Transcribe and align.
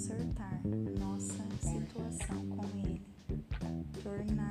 consertar 0.00 0.62
nossa 0.98 1.44
situação 1.60 2.46
com 2.48 2.64
Ele, 2.78 3.02
tornar-nos 4.02 4.49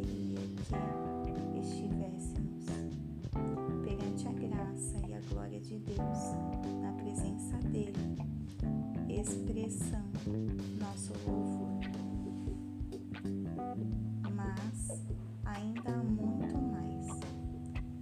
queria 0.00 0.38
que 1.52 1.60
estivéssemos. 1.60 2.66
Perante 3.84 4.28
a 4.28 4.32
graça 4.32 4.98
e 5.06 5.14
a 5.14 5.20
glória 5.30 5.60
de 5.60 5.78
Deus, 5.78 5.98
na 6.80 6.92
presença 6.92 7.58
dEle, 7.68 8.16
expressando 9.08 10.30
nosso 10.80 11.12
louvor. 11.26 11.80
Mas 14.34 15.04
ainda 15.44 15.90
há 15.90 16.02
muito 16.02 16.58
mais. 16.58 17.06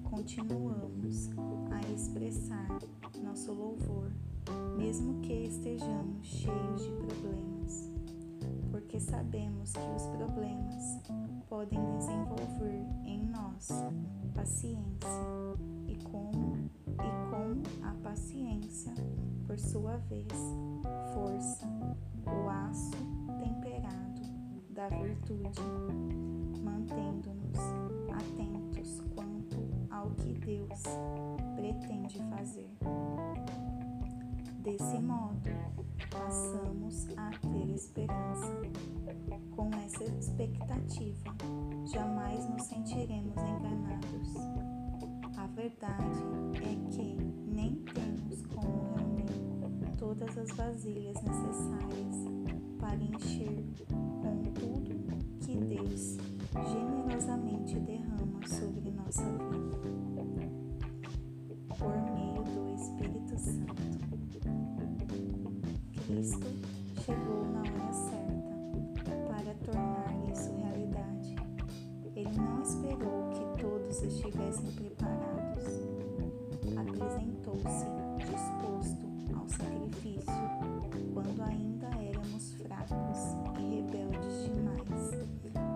Continuamos 0.05 1.31
a 1.71 1.93
expressar 1.93 2.79
nosso 3.23 3.53
louvor, 3.53 4.11
mesmo 4.77 5.21
que 5.21 5.33
estejamos 5.33 6.27
cheios 6.27 6.85
de 6.85 6.93
problemas, 6.93 7.60
porque 8.91 8.99
sabemos 8.99 9.73
que 9.73 9.89
os 9.95 10.07
problemas 10.09 10.99
podem 11.49 11.79
desenvolver 11.97 12.85
em 13.05 13.25
nós 13.25 13.69
paciência 14.35 15.09
e 15.87 15.95
com 16.03 16.33
e 16.89 17.31
com 17.31 17.87
a 17.87 17.95
paciência, 18.03 18.93
por 19.47 19.57
sua 19.61 19.97
vez, 20.09 20.27
força, 21.15 21.69
o 22.27 22.49
aço 22.49 22.91
temperado 23.39 24.23
da 24.71 24.89
virtude, 24.89 25.61
mantendo-nos 26.61 27.59
atentos 28.11 29.01
quanto 29.15 29.71
ao 29.89 30.11
que 30.17 30.33
Deus 30.33 30.83
pretende 31.55 32.19
fazer. 32.29 32.69
Desse 34.63 34.99
modo, 35.01 35.49
passamos 36.11 37.09
a 37.17 37.31
ter 37.31 37.75
esperança. 37.75 38.61
Com 39.57 39.71
essa 39.87 40.05
expectativa, 40.05 41.35
jamais 41.87 42.49
nos 42.51 42.65
sentiremos 42.65 43.37
enganados. 43.37 44.35
A 45.37 45.47
verdade 45.47 46.21
é 46.57 46.91
que 46.91 47.17
nem 47.47 47.77
temos 47.95 48.43
como 48.55 48.95
reunir 48.97 49.97
todas 49.99 50.37
as 50.37 50.51
vasilhas 50.57 51.17
necessárias 51.23 52.17
para 52.79 52.97
encher 52.97 53.65
com 54.23 54.43
tudo 54.53 55.39
que 55.41 55.57
Deus 55.57 56.19
generosamente 56.71 57.79
derrama 57.81 58.47
sobre 58.47 58.91
nossa 58.91 59.25
vida 59.25 60.01
por 61.79 61.97
meio 62.13 62.30
Cristo 66.21 66.47
chegou 67.03 67.47
na 67.47 67.61
hora 67.61 67.93
certa 67.95 69.11
para 69.27 69.55
tornar 69.65 70.31
isso 70.31 70.53
realidade. 70.55 71.35
Ele 72.15 72.37
não 72.37 72.61
esperou 72.61 73.31
que 73.31 73.63
todos 73.63 74.03
estivessem 74.03 74.71
preparados. 74.73 75.65
Apresentou-se 76.77 77.87
disposto 78.19 79.09
ao 79.35 79.49
sacrifício 79.49 80.35
quando 81.15 81.43
ainda 81.43 81.87
éramos 81.87 82.53
fracos 82.53 83.19
e 83.59 83.77
rebeldes 83.77 84.45
demais 84.45 85.27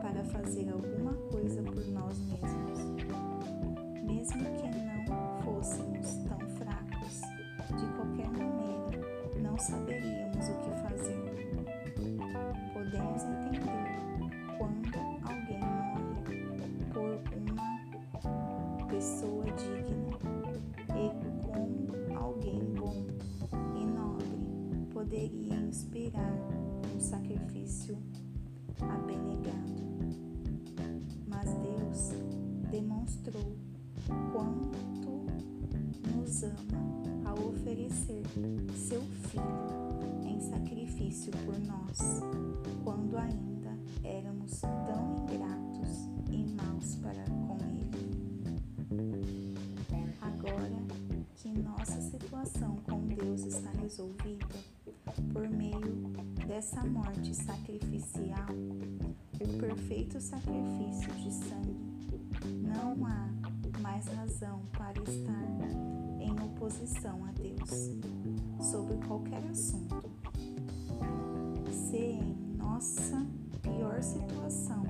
para 0.03 0.23
fazer 0.25 0.69
alguma 0.69 0.94
inspirar 26.15 26.33
um 26.95 27.01
sacrifício 27.01 27.99
abnegado. 28.81 29.83
Mas 31.27 31.51
Deus 31.55 32.13
demonstrou 32.71 33.57
quanto 34.33 35.27
nos 36.15 36.43
ama 36.45 37.31
ao 37.31 37.49
oferecer 37.49 38.23
seu 38.77 39.01
Filho 39.01 40.29
em 40.29 40.41
sacrifício 40.41 41.33
por 41.45 41.59
nós, 41.61 41.99
quando 42.85 43.17
ainda 43.17 43.77
éramos 44.05 44.61
tão 44.61 45.25
ingratos 45.25 46.09
e 46.31 46.47
maus 46.55 46.97
para 46.97 47.25
com 47.47 47.59
Ele. 47.59 49.55
Agora 50.21 50.85
que 51.37 51.49
nossa 51.59 52.01
situação 52.01 52.77
com 52.85 53.01
Deus 53.09 53.45
está 53.45 53.71
resolvida, 53.81 54.47
por 55.33 55.49
meio 55.49 56.15
dessa 56.47 56.85
morte 56.85 57.35
sacrificial, 57.35 58.47
o 59.41 59.59
perfeito 59.59 60.21
sacrifício 60.21 61.13
de 61.15 61.33
sangue, 61.33 61.77
não 62.63 63.07
há 63.07 63.29
mais 63.81 64.07
razão 64.07 64.63
para 64.73 64.99
estar 65.03 65.45
em 66.21 66.33
oposição 66.45 67.25
a 67.25 67.33
Deus 67.33 67.91
sobre 68.71 68.97
qualquer 69.07 69.45
assunto. 69.51 70.11
Se 71.71 71.97
em 71.97 72.57
nossa 72.57 73.27
pior 73.63 74.03
situação 74.03 74.85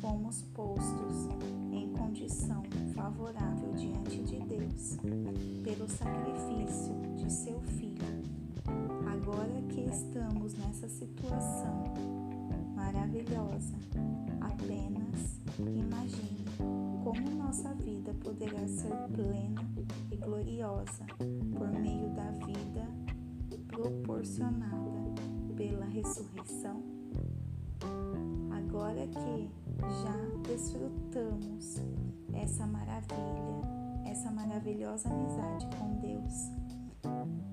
fomos 0.00 0.42
postos 0.54 1.28
em 1.72 1.92
condição 1.92 2.62
favorável 2.94 3.72
diante 3.74 4.22
de 4.22 4.40
Deus 4.40 4.96
pelo 5.62 5.88
sacrifício 5.88 6.94
de 7.16 7.32
seu 7.32 7.61
agora 9.32 9.62
que 9.70 9.80
estamos 9.80 10.52
nessa 10.58 10.86
situação 10.88 11.84
maravilhosa, 12.74 13.74
apenas 14.40 15.40
imagine 15.58 16.44
como 17.02 17.30
nossa 17.30 17.72
vida 17.74 18.12
poderá 18.22 18.66
ser 18.68 18.94
plena 19.14 19.62
e 20.10 20.16
gloriosa 20.16 21.06
por 21.56 21.68
meio 21.80 22.10
da 22.10 22.30
vida 22.44 22.86
proporcionada 23.68 25.00
pela 25.56 25.86
ressurreição? 25.86 26.82
Agora 28.50 29.06
que 29.06 29.50
já 29.80 30.46
desfrutamos 30.46 31.80
essa 32.34 32.66
maravilha, 32.66 34.04
essa 34.04 34.30
maravilhosa 34.30 35.08
amizade 35.08 35.66
com 35.76 35.96
Deus, 36.00 36.61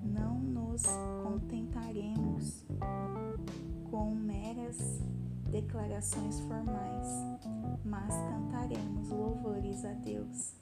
não 0.02 0.38
nos 0.38 0.82
contentaremos 1.22 2.64
com 3.90 4.14
meras 4.14 5.00
declarações 5.50 6.40
formais, 6.40 7.08
mas 7.84 8.14
cantaremos 8.14 9.08
louvores 9.10 9.84
a 9.84 9.92
Deus 9.94 10.54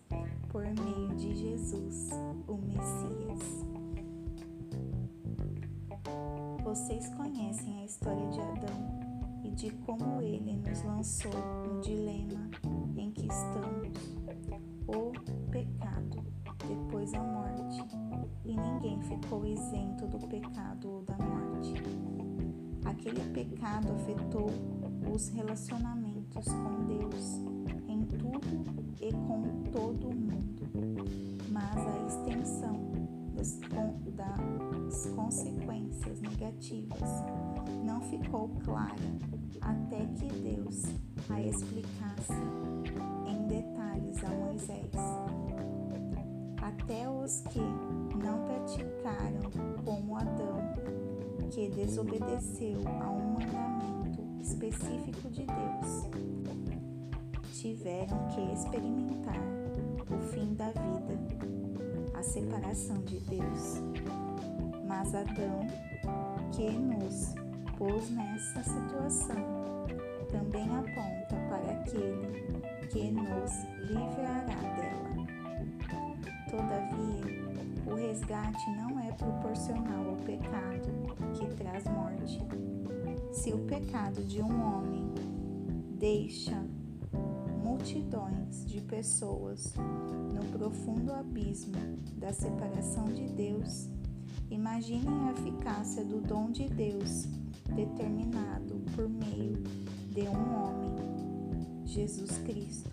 por 0.48 0.64
meio 0.64 1.14
de 1.16 1.34
Jesus, 1.36 2.10
o 2.46 2.56
Messias. 2.56 3.66
Vocês 6.64 7.08
conhecem 7.14 7.80
a 7.80 7.84
história 7.84 8.28
de 8.30 8.40
Adão 8.40 9.00
e 9.44 9.50
de 9.50 9.70
como 9.84 10.20
ele 10.20 10.56
nos 10.56 10.82
lançou 10.82 11.32
no 11.66 11.80
dilema 11.80 12.50
em 12.96 13.10
que 13.10 13.26
estamos, 13.26 14.16
o 14.86 15.12
ninguém 18.80 19.00
ficou 19.02 19.44
isento 19.44 20.06
do 20.06 20.26
pecado 20.28 20.88
ou 20.88 21.02
da 21.02 21.16
morte. 21.16 21.74
Aquele 22.84 23.20
pecado 23.32 23.92
afetou 23.92 24.50
os 25.12 25.28
relacionamentos 25.28 26.44
com 26.46 26.84
Deus 26.86 27.40
em 27.88 28.04
tudo 28.04 28.64
e 29.00 29.12
com 29.12 29.70
todo 29.72 30.08
o 30.08 30.14
mundo, 30.14 30.62
mas 31.50 31.76
a 31.76 32.06
extensão 32.06 32.92
das, 33.34 33.58
das 34.14 35.06
consequências 35.14 35.78
consequências 35.98 36.20
negativas 36.20 37.10
não 37.84 38.00
ficou 38.02 38.48
clara 38.64 38.94
até 39.60 40.06
que 40.16 40.28
Deus 40.40 40.82
a 41.28 41.40
explicasse 41.42 42.32
em 43.26 43.46
detalhes 43.48 44.24
a 44.24 44.30
Moisés. 44.30 44.90
Até 46.62 47.08
os 47.08 47.40
que 47.42 47.60
não 48.18 48.44
praticaram 48.44 49.50
como 49.84 50.16
Adão, 50.16 50.58
que 51.50 51.70
desobedeceu 51.70 52.80
a 53.00 53.10
um 53.10 53.34
mandamento 53.34 54.22
específico 54.40 55.30
de 55.30 55.44
Deus, 55.44 56.08
tiveram 57.52 58.28
que 58.28 58.40
experimentar 58.52 59.40
o 60.10 60.18
fim 60.28 60.54
da 60.54 60.66
vida, 60.66 61.18
a 62.14 62.22
separação 62.22 62.96
de 63.02 63.20
Deus. 63.20 63.82
Mas 64.86 65.14
Adão, 65.14 65.66
que 66.52 66.70
nos 66.70 67.34
pôs 67.76 68.10
nessa 68.10 68.62
situação, 68.62 69.58
também 70.30 70.64
aponta 70.64 71.36
para 71.48 71.72
aquele 71.72 72.58
que 72.90 73.10
nos 73.10 73.52
livrará 73.88 74.44
dela. 74.44 75.26
Todavia, 76.50 77.47
o 77.90 77.94
resgate 77.94 78.70
não 78.70 78.98
é 79.00 79.12
proporcional 79.12 80.10
ao 80.10 80.16
pecado 80.16 80.88
que 81.34 81.46
traz 81.54 81.84
morte. 81.84 82.40
Se 83.32 83.52
o 83.52 83.58
pecado 83.60 84.22
de 84.24 84.42
um 84.42 84.62
homem 84.62 85.12
deixa 85.98 86.62
multidões 87.62 88.66
de 88.66 88.80
pessoas 88.80 89.74
no 89.76 90.44
profundo 90.58 91.12
abismo 91.12 91.76
da 92.16 92.32
separação 92.32 93.04
de 93.04 93.26
Deus, 93.28 93.88
imaginem 94.50 95.28
a 95.28 95.32
eficácia 95.32 96.04
do 96.04 96.20
dom 96.20 96.50
de 96.50 96.68
Deus 96.68 97.26
determinado 97.74 98.82
por 98.94 99.08
meio 99.08 99.62
de 100.10 100.22
um 100.22 100.62
homem, 100.62 100.94
Jesus 101.84 102.38
Cristo. 102.38 102.90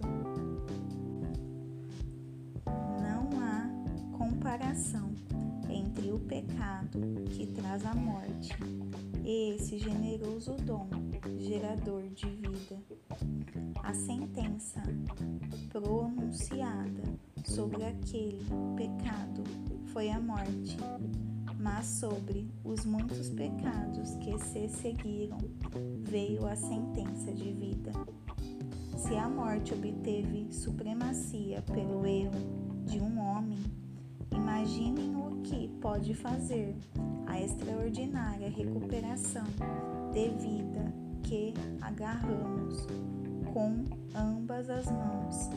Entre 5.69 6.13
o 6.13 6.19
pecado 6.19 6.99
que 7.29 7.45
traz 7.47 7.85
a 7.85 7.93
morte 7.93 8.55
e 9.25 9.55
esse 9.55 9.77
generoso 9.77 10.53
dom 10.53 10.87
gerador 11.37 12.03
de 12.09 12.25
vida. 12.27 12.81
A 13.83 13.93
sentença 13.93 14.81
pronunciada 15.69 17.03
sobre 17.43 17.83
aquele 17.83 18.45
pecado 18.77 19.43
foi 19.87 20.09
a 20.09 20.21
morte, 20.21 20.77
mas 21.59 21.85
sobre 21.85 22.49
os 22.63 22.85
muitos 22.85 23.29
pecados 23.31 24.15
que 24.15 24.39
se 24.39 24.69
seguiram 24.69 25.37
veio 26.03 26.47
a 26.47 26.55
sentença 26.55 27.33
de 27.33 27.51
vida. 27.51 27.91
Se 28.95 29.15
a 29.17 29.27
morte 29.27 29.73
obteve 29.73 30.47
supremacia 30.53 31.61
pelo 31.63 32.05
erro 32.05 32.85
de 32.85 32.99
um 32.99 33.19
homem, 33.19 33.84
imaginem 34.65 35.15
o 35.15 35.41
que 35.43 35.67
pode 35.79 36.15
fazer 36.15 36.75
a 37.27 37.39
extraordinária 37.39 38.49
recuperação 38.49 39.45
de 40.11 40.29
vida 40.29 40.91
que 41.21 41.53
agarramos 41.81 42.87
com 43.53 43.85
ambas 44.15 44.67
as 44.71 44.87
mãos 44.87 45.49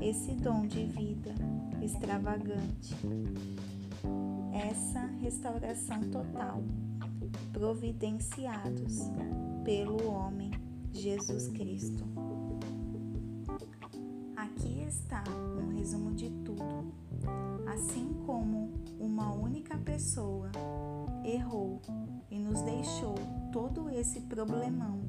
esse 0.00 0.32
dom 0.36 0.66
de 0.68 0.84
vida 0.84 1.34
extravagante 1.82 2.94
essa 4.52 5.00
restauração 5.20 6.00
total, 6.12 6.62
providenciados 7.52 9.10
pelo 9.64 10.12
homem 10.12 10.52
Jesus 10.92 11.48
Cristo. 11.48 12.04
Aqui 14.36 14.84
está 14.86 15.24
um 15.58 15.76
resumo 15.76 16.12
de 16.14 16.30
tudo. 16.44 16.73
Assim 17.74 18.14
como 18.24 18.72
uma 19.00 19.32
única 19.32 19.76
pessoa 19.76 20.48
errou 21.24 21.82
e 22.30 22.38
nos 22.38 22.62
deixou 22.62 23.16
todo 23.50 23.90
esse 23.90 24.20
problemão 24.20 25.00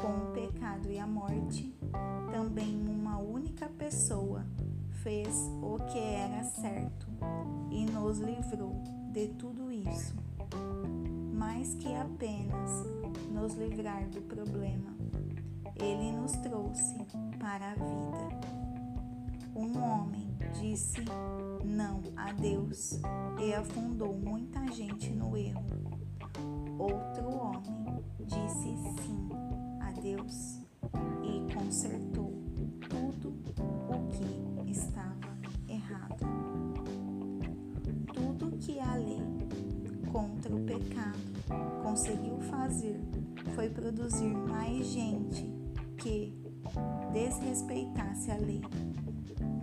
com 0.00 0.06
o 0.06 0.32
pecado 0.32 0.88
e 0.88 1.00
a 1.00 1.06
morte, 1.06 1.74
também 2.30 2.80
uma 2.86 3.18
única 3.18 3.68
pessoa 3.70 4.46
fez 5.02 5.50
o 5.60 5.78
que 5.90 5.98
era 5.98 6.44
certo 6.44 7.08
e 7.72 7.84
nos 7.86 8.20
livrou 8.20 8.80
de 9.12 9.26
tudo 9.30 9.72
isso. 9.72 10.14
Mais 11.34 11.74
que 11.74 11.92
apenas 11.92 12.86
nos 13.32 13.54
livrar 13.54 14.08
do 14.10 14.22
problema, 14.22 14.94
ele 15.74 16.12
nos 16.12 16.32
trouxe 16.34 17.04
para 17.40 17.72
a 17.72 17.74
vida. 17.74 18.40
Um 19.56 19.82
homem 19.82 20.29
disse 20.60 21.04
não 21.64 22.02
a 22.16 22.32
Deus 22.32 23.00
e 23.40 23.54
afundou 23.54 24.12
muita 24.14 24.66
gente 24.72 25.10
no 25.10 25.36
erro. 25.36 25.64
Outro 26.78 27.28
homem 27.36 28.02
disse 28.20 28.76
sim 29.02 29.28
a 29.80 29.92
Deus 30.00 30.60
e 31.22 31.52
consertou 31.52 32.32
tudo 32.88 33.34
o 33.88 34.08
que 34.08 34.70
estava 34.70 35.36
errado. 35.68 36.26
Tudo 38.14 38.56
que 38.58 38.78
a 38.80 38.94
lei 38.94 39.22
contra 40.10 40.54
o 40.54 40.64
pecado 40.64 41.18
conseguiu 41.82 42.38
fazer 42.40 43.00
foi 43.54 43.68
produzir 43.68 44.32
mais 44.34 44.86
gente 44.86 45.46
que 45.98 46.34
desrespeitasse 47.12 48.30
a 48.30 48.36
lei. 48.36 48.62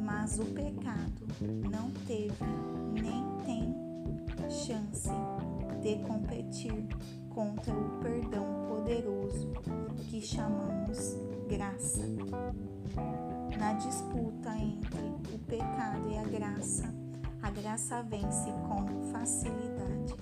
Mas 0.08 0.40
o 0.40 0.46
pecado 0.46 1.28
não 1.70 1.92
teve 2.08 2.46
nem 2.94 3.26
tem 3.46 3.76
chance 4.50 5.10
de 5.82 5.98
competir 6.08 6.88
contra 7.30 7.74
o 7.74 8.00
perdão 8.00 8.46
poderoso 8.70 9.52
que 10.10 10.22
chamamos 10.22 11.18
graça. 11.50 12.04
Na 13.60 13.74
disputa 13.74 14.56
entre 14.58 15.36
o 15.36 15.40
pecado 15.40 16.10
e 16.10 16.18
a 16.18 16.24
graça, 16.24 16.86
a 17.42 17.52
graça 17.52 18.02
vence 18.04 18.50
com 18.66 19.12
facilidade. 19.12 20.16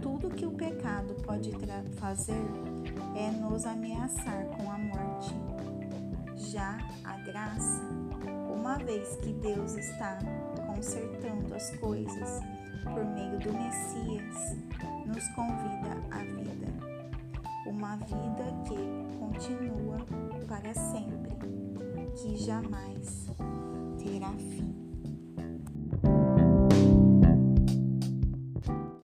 Tudo 0.00 0.30
que 0.30 0.46
o 0.46 0.52
pecado 0.52 1.12
pode 1.24 1.50
fazer 1.96 2.46
é 3.16 3.32
nos 3.32 3.66
ameaçar 3.66 4.44
com 4.56 4.70
a 4.70 4.78
morte. 4.78 5.34
Já 6.36 6.78
a 7.02 7.16
graça, 7.22 7.82
uma 8.66 8.78
vez 8.78 9.14
que 9.22 9.32
Deus 9.32 9.76
está 9.76 10.18
consertando 10.66 11.54
as 11.54 11.70
coisas 11.76 12.40
por 12.82 13.04
meio 13.04 13.38
do 13.38 13.52
Messias, 13.52 14.56
nos 15.06 15.28
convida 15.36 15.96
à 16.10 16.18
vida. 16.18 16.66
Uma 17.64 17.94
vida 17.94 18.44
que 18.66 19.18
continua 19.20 19.98
para 20.48 20.74
sempre, 20.74 21.36
que 22.16 22.36
jamais 22.36 23.28
terá 24.02 24.32
fim. 24.32 24.85